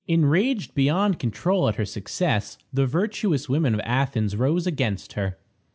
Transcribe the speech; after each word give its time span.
Enraged 0.07 0.73
beyond 0.73 1.19
control 1.19 1.69
at 1.69 1.75
her 1.75 1.85
success, 1.85 2.57
the 2.73 2.87
virtuous 2.87 3.47
women 3.47 3.75
of 3.75 3.81
Athens 3.83 4.35
rose 4.35 4.65
against 4.65 5.13
her. 5.13 5.37